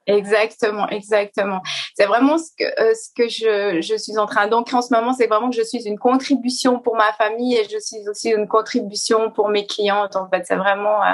Exactement, 0.07 0.89
exactement. 0.89 1.61
C'est 1.95 2.07
vraiment 2.07 2.39
ce 2.39 2.51
que 2.59 2.65
euh, 2.65 2.95
ce 2.95 3.11
que 3.15 3.29
je, 3.29 3.81
je 3.81 3.97
suis 3.97 4.19
en 4.19 4.27
train 4.27 4.49
d'ancrer 4.49 4.77
en 4.77 4.83
ce 4.83 4.93
moment, 4.93 5.13
c'est 5.13 5.27
vraiment 5.27 5.51
que 5.51 5.57
je 5.57 5.63
suis 5.63 5.87
une 5.87 5.99
contribution 5.99 6.81
pour 6.81 6.97
ma 6.97 7.13
famille 7.13 7.55
et 7.55 7.65
je 7.65 7.79
suis 7.79 8.09
aussi 8.09 8.31
une 8.31 8.49
contribution 8.49 9.31
pour 9.31 9.51
mes 9.51 9.67
clientes. 9.67 10.17
En 10.17 10.29
fait, 10.29 10.45
c'est 10.47 10.57
vraiment 10.57 11.03
euh, 11.03 11.13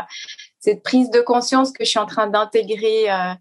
cette 0.66 0.82
prise 0.82 1.10
de 1.10 1.20
conscience 1.20 1.70
que 1.70 1.84
je 1.84 1.90
suis 1.90 2.00
en 2.00 2.06
train 2.06 2.26
d'intégrer 2.26 3.08
euh, 3.08 3.34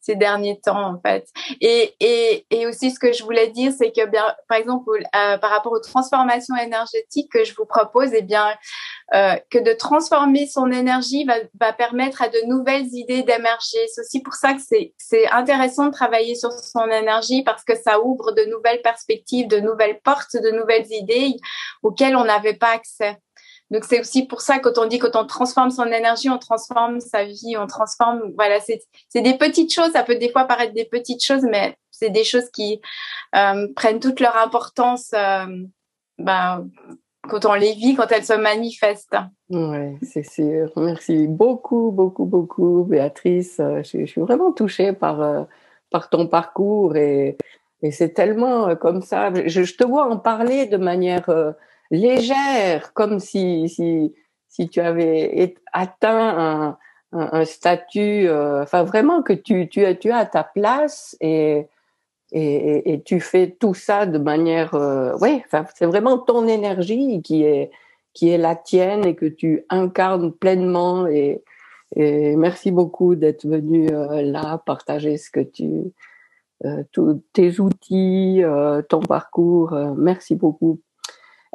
ces 0.00 0.14
derniers 0.14 0.60
temps 0.60 0.94
en 0.94 1.00
fait. 1.00 1.26
Et, 1.60 1.92
et, 1.98 2.46
et 2.50 2.68
aussi 2.68 2.92
ce 2.92 3.00
que 3.00 3.12
je 3.12 3.24
voulais 3.24 3.48
dire, 3.48 3.72
c'est 3.76 3.90
que 3.90 4.06
bien, 4.06 4.32
par 4.48 4.58
exemple, 4.58 4.88
euh, 4.92 5.38
par 5.38 5.50
rapport 5.50 5.72
aux 5.72 5.80
transformations 5.80 6.54
énergétiques 6.54 7.32
que 7.32 7.42
je 7.42 7.52
vous 7.56 7.64
propose, 7.64 8.10
eh 8.14 8.22
bien, 8.22 8.46
euh, 9.12 9.34
que 9.50 9.58
de 9.58 9.72
transformer 9.72 10.46
son 10.46 10.70
énergie 10.70 11.24
va, 11.24 11.34
va 11.60 11.72
permettre 11.72 12.22
à 12.22 12.28
de 12.28 12.46
nouvelles 12.46 12.86
idées 12.92 13.24
d'émerger. 13.24 13.80
C'est 13.92 14.02
aussi 14.02 14.22
pour 14.22 14.34
ça 14.34 14.54
que 14.54 14.60
c'est, 14.60 14.94
c'est 14.98 15.28
intéressant 15.30 15.86
de 15.86 15.92
travailler 15.92 16.36
sur 16.36 16.52
son 16.52 16.86
énergie 16.86 17.42
parce 17.42 17.64
que 17.64 17.74
ça 17.74 18.00
ouvre 18.00 18.30
de 18.30 18.44
nouvelles 18.44 18.82
perspectives, 18.82 19.48
de 19.48 19.58
nouvelles 19.58 19.98
portes, 20.04 20.36
de 20.36 20.50
nouvelles 20.52 20.86
idées 20.90 21.34
auxquelles 21.82 22.14
on 22.14 22.24
n'avait 22.24 22.54
pas 22.54 22.70
accès. 22.70 23.16
Donc 23.70 23.84
c'est 23.84 24.00
aussi 24.00 24.26
pour 24.26 24.40
ça 24.40 24.58
quand 24.58 24.78
on 24.78 24.86
dit 24.86 24.98
quand 24.98 25.16
on 25.16 25.26
transforme 25.26 25.70
son 25.70 25.86
énergie, 25.86 26.30
on 26.30 26.38
transforme 26.38 27.00
sa 27.00 27.24
vie, 27.24 27.56
on 27.58 27.66
transforme. 27.66 28.32
Voilà, 28.36 28.58
c'est 28.60 29.22
des 29.22 29.36
petites 29.36 29.72
choses. 29.72 29.92
Ça 29.92 30.02
peut 30.02 30.16
des 30.16 30.30
fois 30.30 30.44
paraître 30.44 30.74
des 30.74 30.86
petites 30.86 31.22
choses, 31.22 31.42
mais 31.42 31.76
c'est 31.90 32.10
des 32.10 32.24
choses 32.24 32.48
qui 32.50 32.80
euh, 33.34 33.68
prennent 33.74 34.00
toute 34.00 34.20
leur 34.20 34.36
importance. 34.36 35.10
Euh, 35.14 35.46
ben, 36.18 36.66
quand 37.28 37.44
on 37.44 37.54
les 37.54 37.74
vit, 37.74 37.94
quand 37.94 38.10
elles 38.10 38.24
se 38.24 38.32
manifestent. 38.32 39.16
Oui, 39.50 39.96
c'est 40.02 40.24
sûr. 40.24 40.72
Merci 40.76 41.26
beaucoup, 41.26 41.90
beaucoup, 41.92 42.24
beaucoup, 42.24 42.84
Béatrice. 42.84 43.60
Euh, 43.60 43.82
je, 43.82 44.00
je 44.00 44.06
suis 44.06 44.20
vraiment 44.20 44.52
touchée 44.52 44.92
par 44.92 45.20
euh, 45.20 45.42
par 45.90 46.10
ton 46.10 46.26
parcours 46.26 46.96
et 46.96 47.36
et 47.82 47.92
c'est 47.92 48.10
tellement 48.10 48.68
euh, 48.68 48.74
comme 48.74 49.02
ça. 49.02 49.32
Je, 49.46 49.62
je, 49.62 49.76
te 49.76 49.84
vois 49.84 50.10
en 50.10 50.18
parler 50.18 50.66
de 50.66 50.76
manière 50.76 51.30
légère, 51.90 52.92
comme 52.92 53.18
si, 53.18 53.68
si, 53.68 54.12
si 54.48 54.68
tu 54.68 54.80
avais 54.80 55.54
atteint 55.72 56.38
un, 56.38 56.78
un, 57.12 57.44
statut, 57.44 58.28
euh, 58.28 58.62
enfin 58.62 58.82
vraiment 58.84 59.22
que 59.22 59.32
tu, 59.32 59.68
tu, 59.68 59.84
tu 59.98 60.10
as 60.10 60.26
ta 60.26 60.44
place 60.44 61.16
et, 61.20 61.66
et, 62.32 62.92
et, 62.92 63.02
tu 63.02 63.20
fais 63.20 63.56
tout 63.58 63.74
ça 63.74 64.06
de 64.06 64.18
manière, 64.18 64.74
euh, 64.74 65.16
oui, 65.20 65.42
c'est 65.74 65.86
vraiment 65.86 66.18
ton 66.18 66.46
énergie 66.46 67.22
qui 67.22 67.44
est 67.44 67.70
qui 68.14 68.30
est 68.30 68.38
la 68.38 68.56
tienne 68.56 69.04
et 69.06 69.14
que 69.14 69.26
tu 69.26 69.64
incarnes 69.68 70.32
pleinement 70.32 71.06
et, 71.06 71.42
et 71.94 72.34
merci 72.36 72.72
beaucoup 72.72 73.14
d'être 73.14 73.46
venu 73.46 73.88
euh, 73.90 74.22
là 74.22 74.58
partager 74.66 75.16
ce 75.18 75.30
que 75.30 75.40
tu 75.40 75.92
euh, 76.64 76.82
tous 76.90 77.22
tes 77.32 77.60
outils, 77.60 78.42
ton 78.88 79.00
parcours. 79.00 79.72
merci 79.96 80.34
beaucoup 80.34 80.80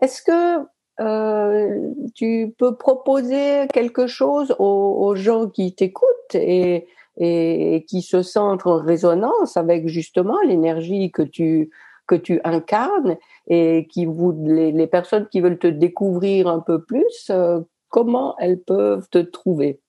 est-ce 0.01 0.21
que 0.21 0.65
euh, 0.99 1.91
tu 2.13 2.53
peux 2.57 2.75
proposer 2.75 3.67
quelque 3.73 4.07
chose 4.07 4.55
aux, 4.59 5.15
gens 5.15 5.49
qui 5.49 5.73
t'écoutent 5.73 6.35
et, 6.35 6.87
qui 7.17 8.01
se 8.01 8.21
sentent 8.21 8.65
en 8.65 8.77
résonance 8.77 9.57
avec 9.57 9.87
justement 9.87 10.39
l'énergie 10.41 11.11
que 11.11 11.21
tu 11.21 11.69
que 12.05 12.15
tu 12.15 12.41
incarnes 12.43 13.17
et 13.47 13.87
qui 13.89 14.05
vous 14.05 14.35
les, 14.45 14.73
les, 14.73 14.87
personnes 14.87 15.27
qui 15.29 15.39
veulent 15.39 15.59
te 15.59 15.67
découvrir 15.67 16.49
un 16.49 16.59
peu 16.59 16.83
plus, 16.83 17.27
euh, 17.29 17.61
comment 17.87 18.35
elles 18.39 18.61
peuvent 18.61 19.07
te 19.09 19.19
trouver? 19.19 19.79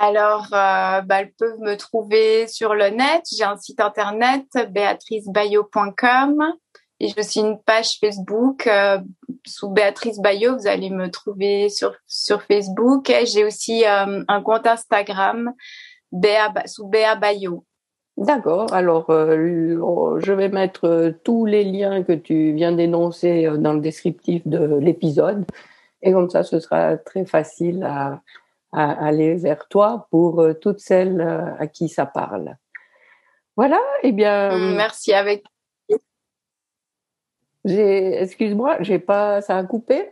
Alors, 0.00 0.46
euh, 0.52 1.00
bah, 1.00 1.20
elles 1.20 1.32
peuvent 1.32 1.58
me 1.58 1.74
trouver 1.74 2.46
sur 2.46 2.74
le 2.74 2.88
net. 2.90 3.24
J'ai 3.36 3.42
un 3.42 3.56
site 3.56 3.80
internet, 3.80 4.46
béatricebayo.com. 4.70 6.52
Et 7.00 7.08
j'ai 7.08 7.20
aussi 7.20 7.40
une 7.40 7.58
page 7.60 7.98
Facebook 8.00 8.66
euh, 8.66 8.98
sous 9.46 9.70
Béatrice 9.70 10.18
Bayo. 10.18 10.56
Vous 10.56 10.66
allez 10.66 10.90
me 10.90 11.10
trouver 11.10 11.68
sur, 11.68 11.94
sur 12.06 12.42
Facebook. 12.42 13.12
J'ai 13.24 13.44
aussi 13.44 13.84
euh, 13.84 14.22
un 14.26 14.42
compte 14.42 14.66
Instagram 14.66 15.52
Béa, 16.10 16.52
sous 16.66 16.88
Béa 16.88 17.14
Bayo. 17.14 17.64
D'accord. 18.16 18.72
Alors, 18.72 19.06
je 19.08 20.32
vais 20.32 20.48
mettre 20.48 21.14
tous 21.22 21.46
les 21.46 21.62
liens 21.62 22.02
que 22.02 22.12
tu 22.12 22.52
viens 22.52 22.72
d'énoncer 22.72 23.48
dans 23.58 23.74
le 23.74 23.80
descriptif 23.80 24.44
de 24.44 24.78
l'épisode. 24.80 25.44
Et 26.02 26.10
comme 26.10 26.28
ça, 26.28 26.42
ce 26.42 26.58
sera 26.58 26.96
très 26.96 27.24
facile 27.24 27.84
à, 27.84 28.20
à 28.72 29.06
aller 29.06 29.34
vers 29.34 29.66
toi 29.68 30.08
pour 30.10 30.40
euh, 30.40 30.54
toutes 30.54 30.80
celles 30.80 31.20
euh, 31.20 31.54
à 31.58 31.66
qui 31.66 31.88
ça 31.88 32.06
parle. 32.06 32.56
Voilà, 33.56 33.80
eh 34.02 34.12
bien. 34.12 34.56
Merci 34.76 35.12
avec. 35.12 35.44
J'ai, 37.64 38.22
excuse-moi, 38.22 38.78
j'ai 38.80 38.98
pas, 38.98 39.40
ça 39.40 39.56
a 39.56 39.64
coupé? 39.64 40.10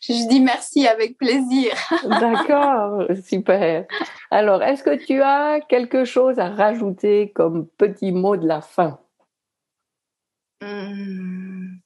Je 0.00 0.28
dis 0.28 0.40
merci 0.40 0.86
avec 0.86 1.16
plaisir. 1.16 1.74
D'accord, 2.04 3.04
super. 3.24 3.86
Alors, 4.30 4.62
est-ce 4.62 4.82
que 4.82 4.96
tu 4.96 5.22
as 5.22 5.60
quelque 5.60 6.04
chose 6.04 6.38
à 6.38 6.50
rajouter 6.50 7.32
comme 7.32 7.68
petit 7.78 8.12
mot 8.12 8.36
de 8.36 8.46
la 8.46 8.60
fin? 8.60 8.98
Hmm. 10.60 11.76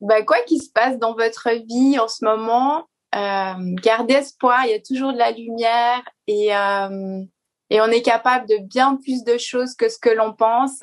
ben, 0.00 0.24
Quoi 0.24 0.38
qu'il 0.42 0.62
se 0.62 0.70
passe 0.70 0.98
dans 0.98 1.14
votre 1.14 1.50
vie 1.50 1.98
en 1.98 2.08
ce 2.08 2.24
moment, 2.24 2.86
euh, 3.14 3.74
garder 3.82 4.14
espoir, 4.14 4.64
il 4.64 4.70
y 4.70 4.74
a 4.74 4.80
toujours 4.80 5.12
de 5.12 5.18
la 5.18 5.30
lumière 5.30 6.02
et, 6.26 6.54
euh, 6.54 7.22
et 7.70 7.80
on 7.80 7.86
est 7.86 8.02
capable 8.02 8.46
de 8.48 8.58
bien 8.58 8.96
plus 8.96 9.24
de 9.24 9.38
choses 9.38 9.74
que 9.74 9.88
ce 9.88 9.98
que 9.98 10.10
l'on 10.10 10.32
pense. 10.34 10.80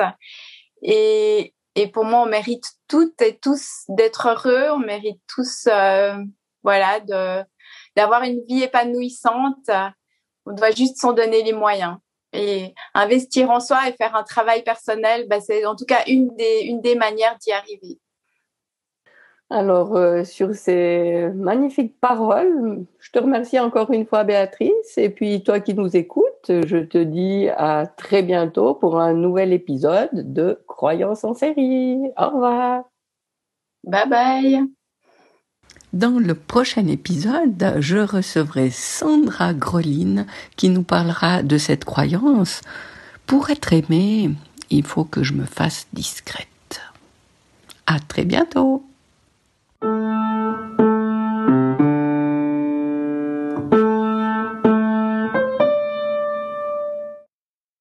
Et, 0.82 1.55
et 1.76 1.88
pour 1.88 2.06
moi, 2.06 2.22
on 2.22 2.26
mérite 2.26 2.66
toutes 2.88 3.22
et 3.22 3.38
tous 3.38 3.84
d'être 3.90 4.30
heureux, 4.30 4.70
on 4.72 4.80
mérite 4.80 5.20
tous, 5.28 5.68
euh, 5.68 6.16
voilà, 6.64 7.00
de 7.02 7.44
d'avoir 7.96 8.24
une 8.24 8.42
vie 8.48 8.64
épanouissante. 8.64 9.70
On 10.46 10.54
doit 10.54 10.72
juste 10.72 10.98
s'en 10.98 11.14
donner 11.14 11.44
les 11.44 11.54
moyens. 11.54 11.98
Et 12.34 12.74
investir 12.94 13.50
en 13.50 13.60
soi 13.62 13.88
et 13.88 13.94
faire 13.94 14.16
un 14.16 14.24
travail 14.24 14.64
personnel, 14.64 15.28
bah, 15.30 15.40
c'est 15.40 15.66
en 15.66 15.76
tout 15.76 15.86
cas 15.86 16.04
une 16.08 16.36
des, 16.36 16.62
une 16.64 16.82
des 16.82 16.96
manières 16.96 17.38
d'y 17.40 17.52
arriver. 17.54 18.00
Alors, 19.50 19.96
euh, 19.96 20.24
sur 20.24 20.54
ces 20.56 21.30
magnifiques 21.36 22.00
paroles, 22.00 22.86
je 23.00 23.12
te 23.12 23.20
remercie 23.20 23.60
encore 23.60 23.92
une 23.92 24.06
fois, 24.06 24.24
Béatrice. 24.24 24.98
Et 24.98 25.10
puis, 25.10 25.44
toi 25.44 25.60
qui 25.60 25.74
nous 25.74 25.96
écoutes, 25.96 26.26
je 26.48 26.78
te 26.78 26.98
dis 26.98 27.50
à 27.50 27.86
très 27.86 28.24
bientôt 28.24 28.74
pour 28.74 29.00
un 29.00 29.14
nouvel 29.14 29.54
épisode 29.54 30.10
de 30.14 30.60
Croyance 30.68 31.24
en 31.24 31.34
série. 31.34 32.00
Au 32.18 32.30
revoir. 32.30 32.84
Bye 33.84 34.10
bye. 34.10 34.64
Dans 35.94 36.20
le 36.20 36.36
prochain 36.36 36.88
épisode, 36.88 37.76
je 37.80 37.98
recevrai 37.98 38.70
Sandra 38.70 39.54
Groline 39.54 40.26
qui 40.58 40.70
nous 40.70 40.84
parlera 40.84 41.42
de 41.42 41.58
cette 41.58 41.86
croyance. 41.86 42.62
Pour 43.26 43.50
être 43.50 43.72
aimée, 43.72 44.32
il 44.70 44.84
faut 44.84 45.06
que 45.06 45.24
je 45.24 45.34
me 45.34 45.46
fasse 45.46 45.88
discrète. 45.94 46.82
À 47.88 48.00
très 48.00 48.26
bientôt. 48.26 48.84